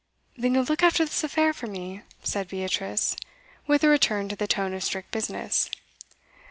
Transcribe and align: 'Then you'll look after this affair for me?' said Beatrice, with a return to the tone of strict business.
'Then 0.35 0.55
you'll 0.55 0.63
look 0.63 0.81
after 0.81 1.05
this 1.05 1.23
affair 1.23 1.53
for 1.53 1.67
me?' 1.67 2.01
said 2.23 2.47
Beatrice, 2.47 3.15
with 3.67 3.83
a 3.83 3.87
return 3.87 4.27
to 4.29 4.35
the 4.35 4.47
tone 4.47 4.73
of 4.73 4.83
strict 4.83 5.11
business. 5.11 5.69